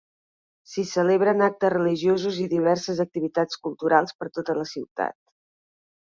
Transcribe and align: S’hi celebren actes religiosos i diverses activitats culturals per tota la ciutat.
S’hi 0.69 0.83
celebren 0.91 1.45
actes 1.47 1.71
religiosos 1.73 2.39
i 2.43 2.45
diverses 2.53 3.01
activitats 3.03 3.59
culturals 3.67 4.15
per 4.23 4.31
tota 4.39 4.57
la 4.61 4.65
ciutat. 4.71 5.17